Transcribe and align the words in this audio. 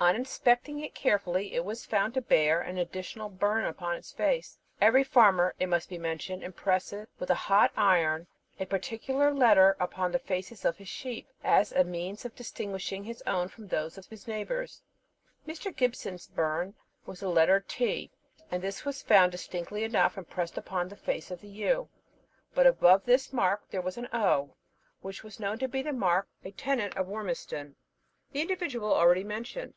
On 0.00 0.14
inspecting 0.14 0.80
it 0.80 0.94
carefully, 0.94 1.54
it 1.54 1.64
was 1.64 1.86
found 1.86 2.12
to 2.12 2.20
bear 2.20 2.60
an 2.60 2.76
additional 2.76 3.30
birn 3.30 3.64
upon 3.64 3.96
its 3.96 4.12
face. 4.12 4.58
Every 4.78 5.02
farmer, 5.02 5.54
it 5.58 5.66
must 5.66 5.88
be 5.88 5.96
mentioned, 5.96 6.42
impresses 6.44 7.06
with 7.18 7.30
a 7.30 7.34
hot 7.34 7.72
iron 7.74 8.26
a 8.60 8.66
particular 8.66 9.32
letter 9.32 9.78
upon 9.80 10.12
the 10.12 10.18
faces 10.18 10.66
of 10.66 10.76
his 10.76 10.90
sheep, 10.90 11.26
as 11.42 11.72
a 11.72 11.84
means 11.84 12.26
of 12.26 12.34
distinguishing 12.34 13.04
his 13.04 13.22
own 13.26 13.48
from 13.48 13.66
those 13.68 13.96
of 13.96 14.06
his 14.08 14.28
neighbours. 14.28 14.82
Mr. 15.48 15.74
Gibson's 15.74 16.26
birn 16.26 16.74
was 17.06 17.20
the 17.20 17.28
letter 17.30 17.64
T, 17.66 18.10
and 18.50 18.62
this 18.62 18.84
was 18.84 19.00
found 19.02 19.32
distinctly 19.32 19.84
enough 19.84 20.18
impressed 20.18 20.58
on 20.70 20.88
the 20.90 20.96
face 20.96 21.30
of 21.30 21.40
the 21.40 21.48
ewe. 21.48 21.88
But 22.54 22.66
above 22.66 23.06
this 23.06 23.32
mark 23.32 23.70
there 23.70 23.80
was 23.80 23.96
an 23.96 24.08
O, 24.12 24.54
which 25.00 25.24
was 25.24 25.40
known 25.40 25.58
to 25.60 25.68
be 25.68 25.80
the 25.80 25.94
mark 25.94 26.26
of 26.26 26.42
the 26.42 26.52
tenant 26.52 26.94
of 26.94 27.08
Wormiston, 27.08 27.76
the 28.32 28.42
individual 28.42 28.92
already 28.92 29.24
mentioned. 29.24 29.72